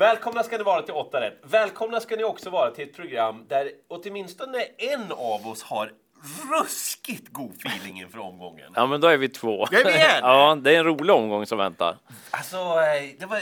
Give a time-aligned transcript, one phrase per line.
[0.00, 1.38] Välkomna ska ni vara till 8 rätt.
[1.42, 5.92] Välkomna ska ni också vara till ett program där åtminstone en av oss har
[6.52, 8.72] ruskigt god feeling inför omgången.
[8.76, 9.64] Ja, men då är vi två.
[9.66, 10.10] Är vi igen.
[10.22, 11.96] ja, det är en rolig omgång som väntar.
[12.30, 13.40] Alltså, eh, det var...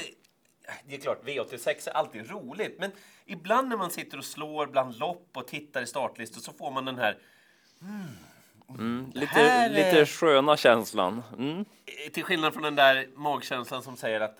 [0.89, 2.91] Det är klart, V86 är alltid roligt, men
[3.27, 6.85] ibland när man sitter och slår bland lopp och tittar i startlistor så får man
[6.85, 7.17] den här
[9.15, 11.23] Lite, här är- lite sköna känslan.
[11.39, 11.59] Mm.
[11.61, 14.39] Eh, Till skillnad från den där magkänslan som säger att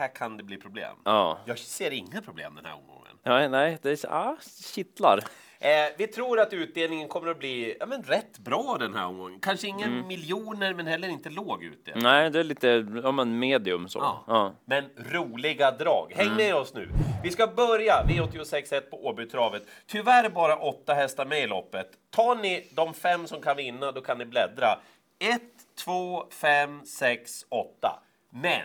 [0.00, 0.96] här kan det bli problem.
[1.04, 1.38] Ja.
[1.44, 3.16] Jag ser inga problem den här omgången.
[3.22, 4.36] ja, nej, det är, ah,
[4.74, 5.24] kittlar.
[5.62, 5.68] Eh,
[5.98, 9.40] vi tror att utdelningen kommer att bli ja, men rätt bra den här omgången.
[9.40, 10.06] Kanske inga Mm.
[10.08, 12.02] miljoner, men heller inte låg utdelning.
[12.04, 13.98] Nej, det är lite ja, men medium så.
[13.98, 14.24] Ja.
[14.26, 14.54] Ja.
[14.64, 16.12] Men roliga drag.
[16.16, 16.88] Häng med oss nu.
[17.22, 19.62] Vi ska börja V86.1 på Åbytravet.
[19.86, 21.86] Tyvärr bara åtta hästar med i loppet.
[22.10, 24.78] Tar ni de fem som kan vinna, då kan ni bläddra.
[25.18, 25.40] 1,
[25.84, 28.02] 2, 5, 6, 8.
[28.30, 28.62] Men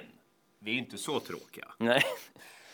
[0.66, 1.68] vi är inte så tråkiga.
[1.78, 2.04] Nej.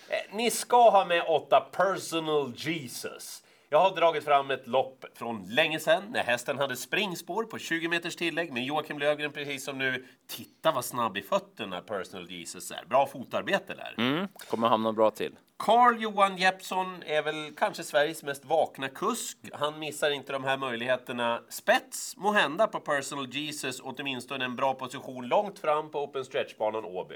[0.09, 3.43] Eh, Ni ska ha med åtta Personal Jesus.
[3.73, 7.87] Jag har dragit fram ett lopp från länge sedan när hästen hade springspår på 20
[7.87, 10.05] meters tillägg med Joakim Löfgren precis som nu.
[10.27, 12.85] Titta vad snabb i fötterna Personal Jesus är.
[12.85, 13.95] Bra fotarbete där.
[13.97, 15.35] Mm, kommer hamna bra till.
[15.57, 19.37] Carl Johan Jeppsson är väl kanske Sveriges mest vakna kusk.
[19.53, 21.41] Han missar inte de här möjligheterna.
[21.49, 26.85] Spets må hända på Personal Jesus, åtminstone en bra position långt fram på Open Stretch-banan
[26.85, 27.15] Åby.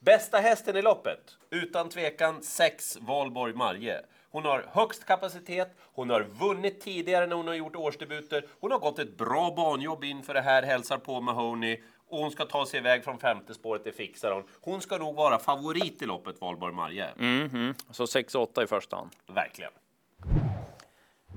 [0.00, 1.38] Bästa hästen i loppet?
[1.50, 4.00] Utan tvekan 6 Valborg Marje.
[4.30, 8.78] Hon har högst kapacitet, hon har vunnit tidigare när hon har gjort årsdebuter, hon har
[8.78, 12.80] gått ett bra banjobb inför det här, hälsar på Mahoney och hon ska ta sig
[12.80, 14.44] iväg från femte spåret, det fixar hon.
[14.60, 17.08] Hon ska nog vara favorit i loppet, Valborg Marje.
[17.16, 17.74] Mhm.
[17.90, 19.10] Så 6-8 i första hand.
[19.26, 19.72] Verkligen.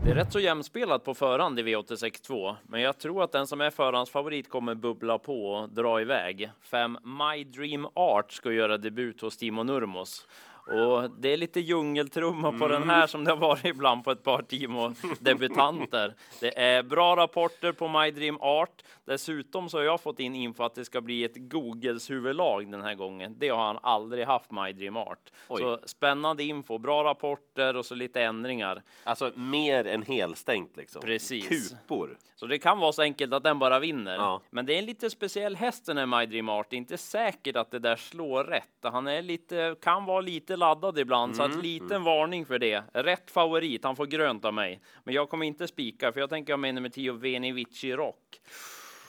[0.04, 3.62] Det är rätt så jämspelat på förhand i V86.2, men jag tror att den som
[3.62, 6.52] är förhandsfavorit kommer bubbla på och dra iväg.
[6.62, 10.28] Fem My Dream Art ska göra debut hos Timo Nurmos.
[10.70, 14.24] Och det är lite djungeltrumma på den här som det har varit ibland på ett
[14.24, 16.16] par Timo debutanter.
[16.40, 18.84] Det är bra rapporter på My Dream Art.
[19.06, 22.82] Dessutom så har jag fått in info att det ska bli ett Googles huvudlag den
[22.82, 23.36] här gången.
[23.38, 25.32] Det har han aldrig haft My Dream Art.
[25.48, 25.62] Oj.
[25.62, 28.84] Så spännande info, bra rapporter och så lite ändringar.
[29.04, 31.02] Alltså mer än helstängt liksom.
[31.02, 31.70] Precis.
[31.70, 32.18] Kupor.
[32.36, 34.16] Så det kan vara så enkelt att den bara vinner.
[34.16, 34.42] Ja.
[34.50, 36.70] Men det är en lite speciell häst den här My Dream Art.
[36.70, 38.66] Det är inte säkert att det där slår rätt.
[38.82, 42.84] Han är lite, kan vara lite laddad ibland, så Mm, att liten varning för det.
[42.94, 44.80] Rätt favorit, han får grönt av mig.
[45.04, 48.40] Men jag kommer inte spika, för jag tänker ha med nummer 10 Veni Vici Rock.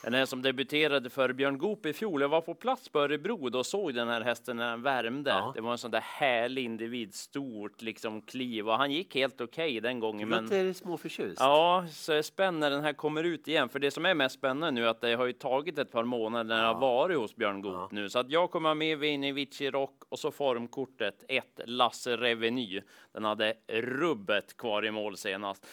[0.03, 2.21] Den här som debuterade för Björn Goop i fjol.
[2.21, 5.29] Jag var på plats på Örebro då och såg den här hästen när den värmde.
[5.29, 5.51] Ja.
[5.55, 9.79] Det var en sån där härlig individ, stort liksom kliv och han gick helt okej
[9.79, 10.29] den gången.
[10.29, 10.43] Men...
[10.43, 11.39] Låter småförtjust.
[11.39, 13.69] Ja, så är det spännande när den här kommer ut igen.
[13.69, 16.03] För det som är mest spännande nu är att det har ju tagit ett par
[16.03, 18.09] månader när det har varit hos Björn Goop nu.
[18.09, 22.81] Så att jag kommer med Vini Vici Rock och så formkortet 1 Lasse Reveny.
[23.13, 25.67] Den hade rubbet kvar i mål senast.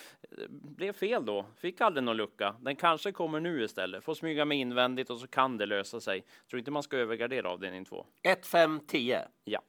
[0.48, 2.54] Blev fel då, fick aldrig någon lucka.
[2.60, 4.04] Den kanske kommer nu istället.
[4.04, 6.24] Får smyga med invändigt och så kan det lösa sig.
[6.50, 8.06] Tror inte man ska övergardera avdelning 2.
[8.22, 9.28] 1, 5, 10.
[9.44, 9.62] Ja.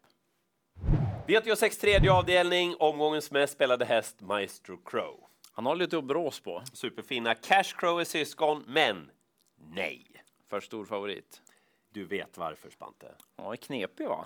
[1.28, 5.24] V86 tredje avdelning, omgångens mest spelade häst Maestro Crow.
[5.52, 6.64] Han har lite att brås på.
[6.74, 9.12] Superfina Cash Crow är syskon, men
[9.56, 10.06] nej.
[10.48, 11.42] För stor favorit.
[11.90, 13.16] Du vet varför, Spante.
[13.36, 14.26] Ja, är knepig va?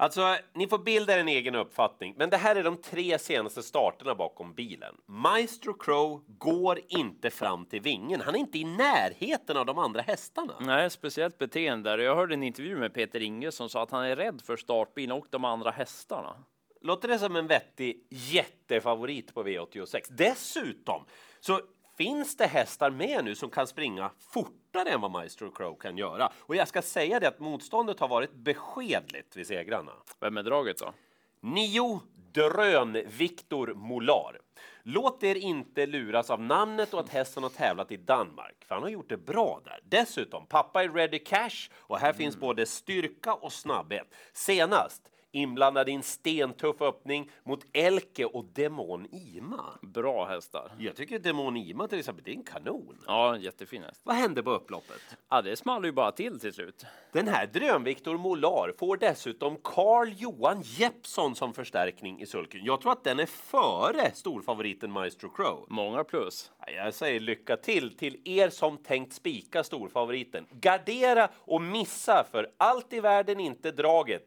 [0.00, 3.62] Alltså, ni får bilda er en egen uppfattning, men det här är de tre senaste
[3.62, 4.94] starterna bakom bilen.
[5.06, 8.20] Maestro Crow går inte fram till vingen.
[8.20, 10.54] Han är inte i närheten av de andra hästarna.
[10.60, 12.02] Nej, speciellt beteende.
[12.02, 15.12] Jag hörde en intervju med Peter Inge som sa att han är rädd för startbilen
[15.12, 16.44] och de andra hästarna.
[16.80, 20.06] Låter det som en vettig jättefavorit på V86?
[20.10, 21.04] Dessutom
[21.40, 21.60] så
[21.98, 26.32] finns det hästar med nu som kan springa fortare än vad Maestro Crow kan göra.
[26.38, 29.92] Och jag ska säga det att motståndet har varit beskedligt vid segrarna.
[30.20, 30.92] Vem är draget då?
[31.40, 32.00] Nio
[32.32, 34.40] Drön Victor Molar.
[34.82, 38.82] Låt er inte luras av namnet och att hästen har tävlat i Danmark, för han
[38.82, 39.80] har gjort det bra där.
[39.84, 44.14] Dessutom, pappa är ready cash och här finns både styrka och snabbhet.
[44.32, 45.02] Senast
[45.32, 49.78] inblandad i en stentuff öppning mot Elke och Demon Ima.
[49.82, 50.72] Bra hästar.
[50.78, 52.98] Jag tycker Demon Ima till exempel, det är en kanon.
[53.06, 54.00] Ja, jättefin häst.
[54.04, 55.16] Vad hände på upploppet?
[55.28, 56.86] Ja, det small ju bara till till slut.
[57.12, 62.64] Den här Dröm-Viktor Molar får dessutom Carl Johan Jeppsson som förstärkning i sulken.
[62.64, 65.66] Jag tror att den är före storfavoriten Maestro Crow.
[65.68, 66.50] Många plus.
[66.66, 70.46] Ja, Jag säger lycka till till er som tänkt spika storfavoriten.
[70.50, 74.26] Gardera och missa för allt i världen inte draget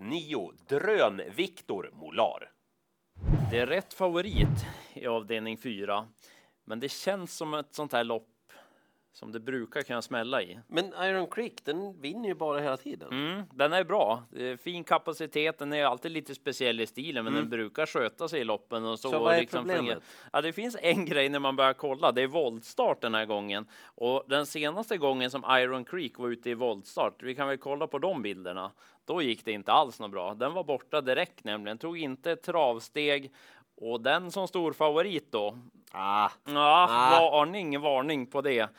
[0.92, 2.52] grön Viktor Molar.
[3.52, 6.08] Det är rätt favorit i avdelning 4.
[6.66, 8.28] Men det känns som ett sånt här lopp
[9.13, 10.60] som det brukar kunna smälla i.
[10.68, 13.12] Men Iron Creek, den vinner ju bara hela tiden.
[13.12, 14.24] Mm, den är bra.
[14.63, 15.58] Fin kapacitet.
[15.60, 18.86] Den är alltid lite speciell i stilen, men den brukar sköta sig i loppen.
[18.86, 19.19] Och så, Mm.
[19.19, 20.04] Så vad är liksom problemet?
[20.34, 22.12] Ja, det finns en grej när man börjar kolla.
[22.12, 23.66] Det är voltstart den här gången.
[23.84, 27.88] Och den senaste gången som Iron Creek var ute i voltstart, vi kan väl kolla
[27.88, 28.72] på de bilderna.
[29.06, 30.34] Då gick det inte alls något bra.
[30.34, 31.78] Den var borta direkt nämligen.
[31.78, 33.31] Tog inte ett travsteg.
[33.75, 35.57] Och den som stor favorit då,
[35.94, 37.19] Ah, Ja, Ah.
[37.31, 38.69] varning, varning på det.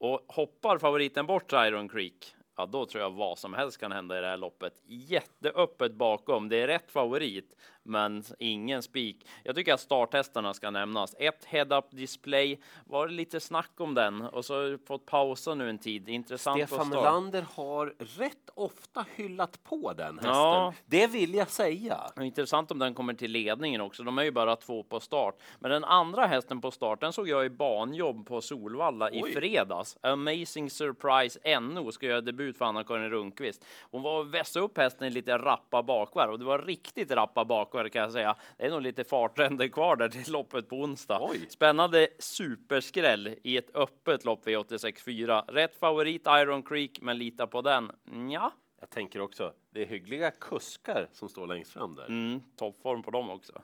[0.00, 4.18] Och hoppar favoriten bort Iron Creek, ja då tror jag vad som helst kan hända
[4.18, 4.82] i det här loppet.
[4.86, 6.48] Jätteöppet bakom.
[6.48, 9.26] Det är rätt favorit, men ingen spik.
[9.44, 11.14] Jag tycker att starthästarna ska nämnas.
[11.18, 12.60] Ett head-up display.
[12.86, 16.08] Var det lite snack om den och så har jag fått pausa nu en tid.
[16.08, 16.88] Intressant Stefan.
[16.88, 20.34] Melander har rätt ofta hyllat på den hästen.
[20.34, 20.74] Ja.
[20.86, 22.00] Det vill jag säga.
[22.20, 24.02] Intressant om den kommer till ledningen också.
[24.02, 25.34] De är ju bara två på start.
[25.58, 29.32] Men den andra hästen på start, den såg jag i banjobb på Solvalla i Oj.
[29.32, 29.96] fredags.
[30.02, 33.64] Amazing Surprise NO ska göra debut för Anna-Karin Rundqvist.
[33.90, 37.44] Hon var och vässade upp hästen i lite rappa bakvarv och det var riktigt rappa
[37.44, 38.36] bakvarv kan jag säga.
[38.56, 41.18] Det är nog lite fartränder kvar där till loppet på onsdag.
[41.22, 41.46] Oj.
[41.48, 45.44] Spännande superskräll i ett öppet lopp V86.4.
[45.52, 47.90] Rätt favorit Iron Creek, men lita på den.
[48.32, 52.06] Ja, Jag tänker också, det är hyggliga kuskar som står längst fram där.
[52.06, 53.62] mm, toppform på dem också.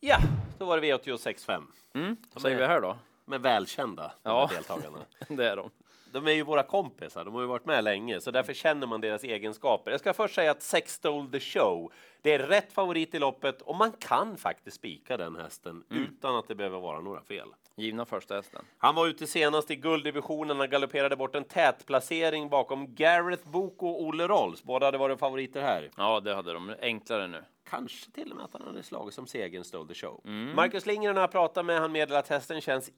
[0.00, 0.18] Ja,
[0.58, 1.62] då var det V86.5
[1.94, 2.96] Mm, vad säger vi här då?
[3.24, 4.50] med välkända Ja.
[4.54, 4.98] deltagarna.
[5.28, 5.70] Det är de.
[6.12, 9.00] De är ju våra kompisar, de har ju varit med länge, så därför känner man
[9.00, 9.90] deras egenskaper.
[9.90, 11.92] Jag ska först säga att Sex Stole the Show,
[12.22, 16.48] det är rätt favorit i loppet och man kan faktiskt spika den hästen utan att
[16.48, 17.48] det behöver vara några fel.
[17.76, 18.64] Givna första hästen.
[18.78, 24.02] Han var ute senast i gulddivisionen, han galopperade bort en tätplacering bakom Gareth Boko och
[24.02, 24.62] Olle Rolls.
[24.62, 25.90] Båda hade varit favoriter här.
[25.96, 26.74] Ja, det hade de.
[26.82, 27.44] Enklare nu.
[27.70, 30.20] Kanske till och med att han hade slagit som segern Stole the Show.
[30.54, 32.90] Marcus Lindgren har pratat med, han meddelar att hästen känns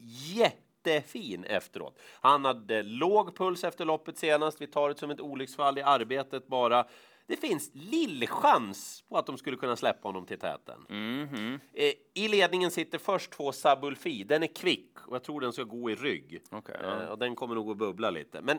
[0.87, 1.99] jättefin efteråt.
[2.21, 6.47] Han hade låg puls efter loppet senast, vi tar det som ett olycksfall i arbetet
[6.47, 6.87] bara.
[7.27, 10.87] Det finns lill chans på att de skulle kunna släppa honom till täten.
[10.89, 11.61] Mhm.
[11.73, 14.25] Eh, I ledningen sitter först två Sabulfi.
[14.25, 16.43] Den är kvick och jag tror den ska gå i rygg.
[16.51, 17.03] Okej, ja.
[17.03, 18.41] Eh, och den kommer nog att bubbla lite.
[18.43, 18.59] Men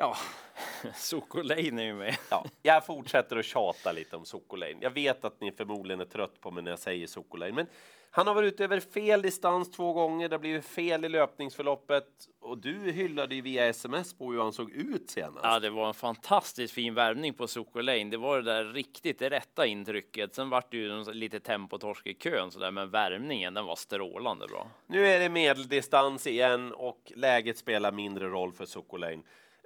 [0.00, 0.16] ja,
[0.94, 2.16] Soko Lane är ju med.
[2.30, 4.76] ja, jag fortsätter att tjata lite om Sokolane.
[4.80, 7.66] Jag vet att ni förmodligen är trött på mig när jag säger Sokolane, men
[8.12, 10.28] han har varit ute över fel distans två gånger.
[10.28, 12.06] Det har blivit fel i löpningsförloppet
[12.40, 15.40] och du hyllade ju via sms på hur han såg ut senast.
[15.42, 18.04] Ja, det var en fantastiskt fin värvning på Soko Lane.
[18.04, 20.34] Det var det där riktigt det rätta intrycket.
[20.34, 24.70] Sen vart det ju lite tempotorsk i kön sådär, men värmningen den var strålande bra.
[24.86, 29.22] Nu är det medeldistans igen och läget spelar mindre roll för Sokolane.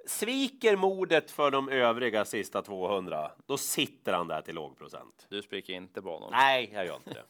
[0.07, 5.25] Sviker modet för de övriga sista 200, då sitter han där till låg procent.
[5.29, 6.29] Du spricker inte banan.
[6.31, 7.23] Nej, jag gör inte det.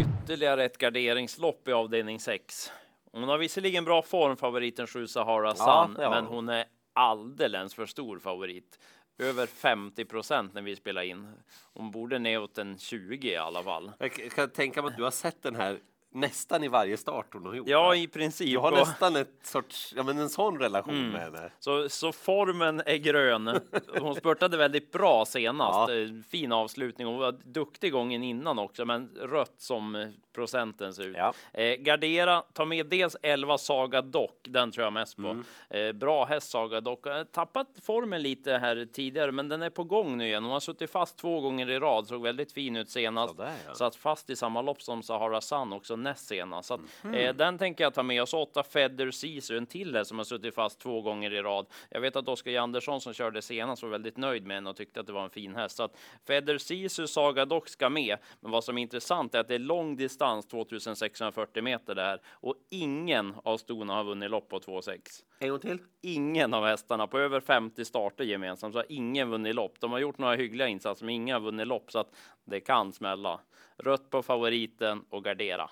[0.00, 2.72] Ytterligare ett garderingslopp i avdelning 6.
[3.12, 6.34] Hon har visserligen bra form, favoriten 7 Sahara Sun, har men hon.
[6.34, 8.78] hon är alldeles för stor favorit.
[9.18, 11.32] Över 50 procent när vi spelar in.
[11.72, 13.92] Hon borde neråt en 20 i alla fall.
[13.98, 15.78] Jag kan tänka mig att du har sett den här
[16.12, 17.68] nästan i varje start hon har gjort.
[17.68, 17.96] Ja, va?
[17.96, 18.48] i princip.
[18.48, 21.10] Jag har Och- nästan ett sorts, ja men en sån relation Mm.
[21.10, 21.50] med henne.
[21.58, 23.60] Så, så formen är grön.
[24.00, 25.90] Hon spurtade väldigt bra senast.
[25.90, 25.94] Ja.
[25.94, 27.06] Eh, Fin avslutning.
[27.06, 31.16] Hon var duktig gången innan också, men rött som procenten ser ut.
[31.16, 31.32] Ja.
[31.52, 35.22] Eh, gardera, ta med dels 11 Saga Dock, den tror jag mest på.
[35.28, 35.44] Mm.
[35.70, 37.06] Eh, bra häst Saga Dock.
[37.32, 40.42] Tappat formen lite här tidigare, men den är på gång nu igen.
[40.44, 43.36] Hon har suttit fast två gånger i rad, såg väldigt fin ut senast.
[43.36, 43.74] Sådär, ja.
[43.74, 46.68] Satt fast i samma lopp som Sahara Sun också näst senast.
[46.68, 47.14] Så att, Mhm.
[47.14, 48.22] eh, den tänker jag ta med.
[48.22, 51.42] Och så åtta Feather Caesar, en till här som har suttit fast två gånger i
[51.42, 51.66] rad.
[51.90, 55.00] Jag vet att Oskar Andersson som körde senast var väldigt nöjd med den och tyckte
[55.00, 55.76] att det var en fin häst.
[55.76, 58.16] Så att Feather Caesar Saga Dock ska med.
[58.40, 62.54] Men vad som är intressant är att det är lång distans, 2640 meter där och
[62.70, 65.24] ingen av stona har vunnit lopp på 2,6.
[65.38, 65.78] En gång till.
[66.02, 69.80] Ingen av hästarna på över 50 starter gemensamt så har ingen vunnit lopp.
[69.80, 72.92] De har gjort några hyggliga insatser, men inga har vunnit lopp så att det kan
[72.92, 73.40] smälla.
[73.78, 75.70] Rött på favoriten och gardera.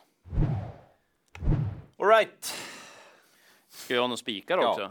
[2.04, 2.54] All right.
[3.68, 4.70] Ska jag ha någon spikar Ja.
[4.70, 4.90] också?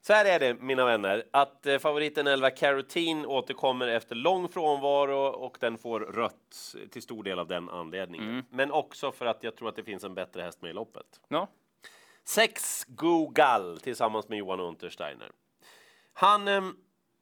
[0.00, 5.18] Så här är det, mina vänner, att eh, favoriten 11 Carotene återkommer efter lång frånvaro
[5.18, 8.28] och den får rött till stor del av den anledningen.
[8.28, 8.44] Mm.
[8.50, 11.20] Men också för att jag tror att det finns en bättre häst med i loppet.
[11.28, 11.48] Ja,
[12.24, 15.30] Sex Google tillsammans med Johan Untersteiner.
[16.12, 16.76] Han, ehm,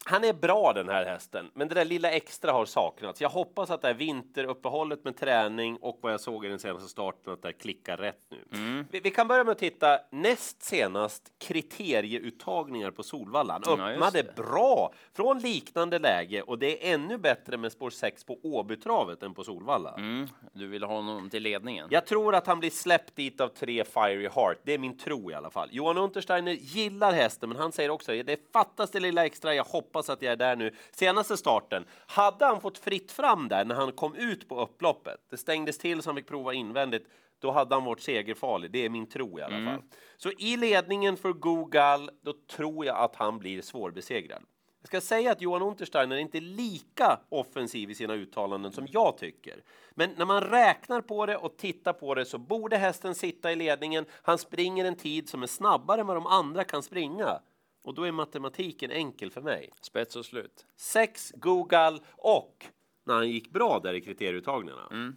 [0.09, 3.21] han är bra den här hästen, men det där lilla extra har saknats.
[3.21, 6.89] Jag hoppas att det här vinteruppehållet med träning och vad jag såg i den senaste
[6.89, 8.59] starten att det klickar rätt nu.
[8.59, 8.87] Mm.
[8.91, 13.63] Vi, vi, kan börja med att titta näst senast kriterieuttagningar på Solvallan.
[13.67, 18.39] Öppnade ja, bra från liknande läge och det är ännu bättre med spår 6 på
[18.43, 19.95] Åbytravet än på Solvalla.
[19.95, 20.29] Mm.
[20.53, 21.89] Du vill ha honom till ledningen?
[21.91, 24.59] Jag tror att han blir släppt dit av tre Fiery Heart.
[24.63, 25.69] Det är min tro i alla fall.
[25.73, 29.55] Johan Untersteiner gillar hästen, men han säger också det fattas det lilla extra.
[29.55, 30.75] Jag hoppas att jag är där nu.
[30.91, 35.21] Senaste starten hade han fått fritt fram där när han kom ut på upploppet.
[35.31, 37.07] Det stängdes till så han fick prova invändigt.
[37.39, 38.71] Då hade han varit segerfarlig.
[38.71, 39.75] Det är min tro i alla mm.
[39.75, 39.83] fall.
[40.17, 44.43] Så i ledningen för Google, då tror jag att han blir svårbesegrad.
[44.81, 49.19] Jag ska säga att Johan Untersteiner är inte lika offensiv i sina uttalanden som jag
[49.19, 49.63] tycker.
[49.91, 53.57] Men när man räknar på det och tittar på det så borde hästen sitta i
[53.57, 54.05] ledningen.
[54.23, 57.41] Han springer en tid som är snabbare än vad de andra kan springa.
[57.87, 59.71] Och då är matematiken enkel för mig.
[59.81, 60.67] Spets och slut.
[60.77, 62.67] Sex Google och
[63.05, 64.89] när han gick bra där i kriterieuttagningarna.
[64.91, 65.17] Mm.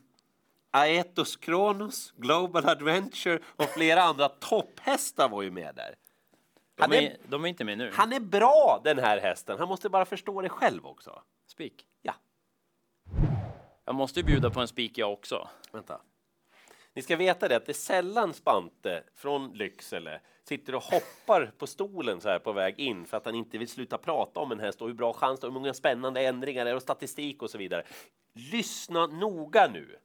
[0.71, 5.95] Aetos Kronos, Global Adventure och flera andra topphästar var ju med där.
[6.75, 7.91] De är, är, de är inte med nu.
[7.93, 9.59] Han är bra den här hästen.
[9.59, 11.21] Han måste bara förstå det själv också.
[11.47, 11.85] Spik?
[12.01, 12.13] Ja.
[13.85, 15.47] Jag måste ju bjuda på en spik jag också.
[15.71, 16.01] Vänta.
[16.99, 21.67] Ni ska veta det att det är sällan Spante från Lycksele sitter och hoppar på
[21.67, 24.59] stolen så här på väg in för att han inte vill sluta prata om en
[24.59, 27.49] häst och hur bra chans och hur många spännande ändringar det är och statistik och
[27.49, 27.83] så vidare.
[28.33, 29.95] Lyssna noga nu.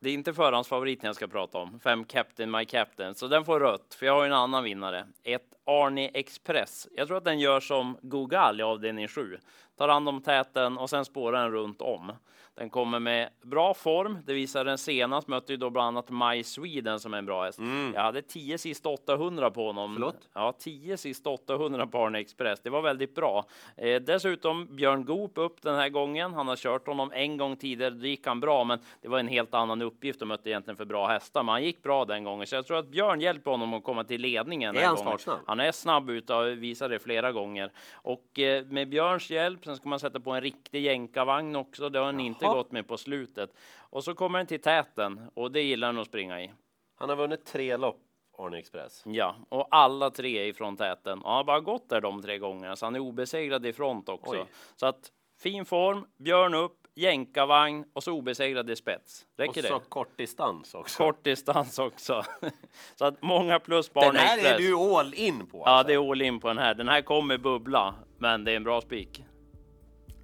[0.00, 1.80] Det är inte förhandsfavoriten jag ska prata om.
[1.80, 5.06] Fem Captain My Captain, så den får rött, för jag har en annan vinnare.
[5.22, 6.88] Ett Arnie Express.
[6.92, 9.38] Jag tror att den gör som Google i avdelning 7.
[9.80, 12.12] Tar hand om täten och sen spårar den runt om.
[12.60, 14.18] Den kommer med bra form.
[14.26, 15.28] Det visar den senast.
[15.28, 17.58] Mötte ju då bland annat My Sweden som är en bra häst.
[17.58, 17.92] Mm.
[17.94, 19.94] Jag hade 10 sista 800 på honom.
[19.94, 20.28] Förlåt?
[20.34, 22.60] Ja, 10 sista 800 på Arne Express.
[22.60, 23.44] Det var väldigt bra.
[23.76, 26.34] Eh, dessutom Björn Goop upp den här gången.
[26.34, 27.90] Han har kört honom en gång tidigare.
[27.90, 30.18] Då gick han bra, men det var en helt annan uppgift.
[30.20, 32.46] De mötte egentligen för bra hästar, men han gick bra den gången.
[32.46, 34.76] Så jag tror att Björn hjälper honom att komma till ledningen.
[34.76, 35.38] Är han snart snabb?
[35.46, 37.72] Han är snabb ut och visar det flera gånger.
[37.94, 41.88] Och eh, med Björns hjälp, sen ska man sätta på en riktig jänkarvagn också.
[41.88, 42.26] Det har han Jaha.
[42.26, 43.50] inte gått med på slutet.
[43.78, 46.50] Och så kommer den till täten och det gillar han att springa i.
[46.96, 48.00] Han har vunnit tre lopp,
[48.38, 49.02] Arne Express.
[49.06, 51.22] Ja, och alla tre ifrån täten.
[51.22, 54.08] Och han har bara gått där de tre gångerna, så han är obesegrad i front
[54.08, 54.32] också.
[54.32, 54.46] Oj.
[54.76, 59.26] Så att fin form, Björn upp, jänkarvagn och så obesegrad i spets.
[59.36, 59.72] Räcker det?
[59.72, 60.98] Och så kort distans också.
[60.98, 62.22] Kort distans också.
[62.94, 65.64] så att många plus på Den här är du all in på?
[65.64, 65.70] Alltså.
[65.70, 66.74] Ja, det är all in på den här.
[66.74, 69.24] Den här kommer bubbla, men det är en bra spik.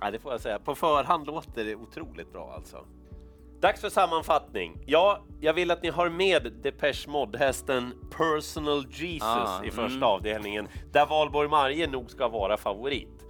[0.00, 0.58] Ja, det får jag säga.
[0.58, 2.86] På förhand låter det otroligt bra alltså.
[3.60, 4.78] Dags för sammanfattning.
[4.86, 10.02] Ja, jag vill att ni har med Depeche Mode-hästen Personal Jesus ah, i första mm.
[10.02, 13.26] avdelningen, där Valborg Marje nog ska vara favorit.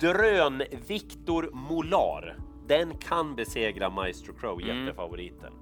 [0.00, 4.84] Drön Victor Molar, den kan besegra Maestro Crow, mm.
[4.84, 5.52] jättefavoriten.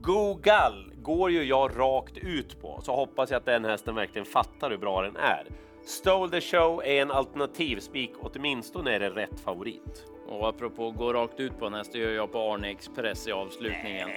[0.00, 4.70] Google går ju jag rakt ut på, så hoppas jag att den hästen verkligen fattar
[4.70, 5.46] hur bra den är.
[5.88, 10.04] Stole the show är en alternativ spik, åtminstone är det rätt favorit.
[10.26, 13.32] Och apropå gå rakt ut på en häst, det gör jag på Arne Express i
[13.32, 14.08] avslutningen.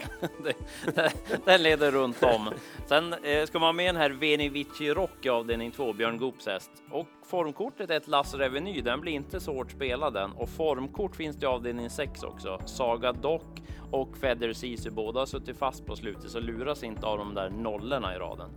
[1.45, 2.49] den leder runt om.
[2.85, 6.17] Sen eh, ska man ha med den här Veni Vici Rock i avdelning 2, Björn
[6.17, 6.71] Goops häst.
[6.91, 10.31] Och formkortet är ett Lass Reveny, den blir inte så hårt spelad den.
[10.31, 12.61] Och formkort finns det i avdelning 6 också.
[12.65, 13.61] Saga Dock
[13.91, 17.49] och Feather Sisu, båda har suttit fast på slutet, så luras inte av de där
[17.49, 18.49] nollorna i raden.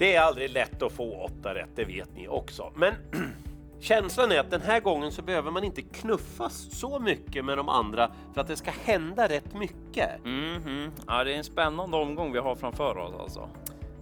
[0.00, 2.72] Det är aldrig lätt att få åtta rätt, det vet ni också.
[2.74, 2.94] Men
[3.80, 7.68] känslan är att den här gången så behöver man inte knuffas så mycket med de
[7.68, 10.24] andra för att det ska hända rätt mycket.
[10.24, 10.90] Mm -hmm.
[11.06, 13.48] Ja, det är en spännande omgång vi har framför oss alltså.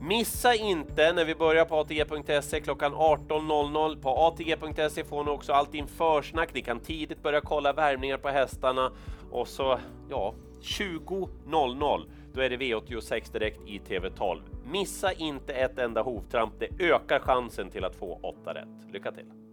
[0.01, 4.03] Missa inte när vi börjar på ATG.se klockan 18.00.
[4.03, 6.55] På ATG.se får ni också allting försnack.
[6.55, 8.93] Ni kan tidigt börja kolla värmningar på hästarna
[9.31, 9.79] och så
[10.11, 12.07] ja, 20.00
[12.39, 14.41] då är det V86 direkt i TV12.
[14.65, 16.53] Missa inte ett enda hovtramp.
[16.59, 18.93] Det ökar chansen till att få 8 rätt.
[18.93, 19.48] Lycka till!